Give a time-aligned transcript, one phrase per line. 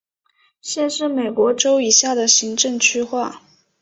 [0.61, 3.43] 县是美国州以下的行政区划。